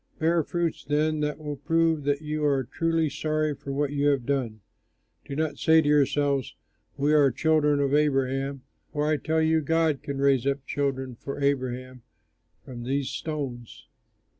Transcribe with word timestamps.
Bear 0.17 0.41
fruits, 0.41 0.83
then, 0.83 1.19
that 1.19 1.37
will 1.37 1.57
prove 1.57 2.05
that 2.05 2.23
you 2.23 2.43
are 2.43 2.63
truly 2.63 3.07
sorry 3.07 3.53
for 3.53 3.71
what 3.71 3.91
you 3.91 4.07
have 4.07 4.25
done. 4.25 4.61
Do 5.25 5.35
not 5.35 5.59
say 5.59 5.79
to 5.79 5.87
yourselves, 5.87 6.55
'We 6.97 7.13
are 7.13 7.29
children 7.29 7.79
of 7.79 7.93
Abraham'; 7.93 8.63
for 8.91 9.05
I 9.05 9.17
tell 9.17 9.43
you, 9.43 9.61
God 9.61 10.01
can 10.01 10.17
raise 10.17 10.47
up 10.47 10.65
children 10.65 11.13
for 11.13 11.39
Abraham 11.39 12.01
from 12.65 12.81
these 12.81 13.09
stones. 13.11 13.85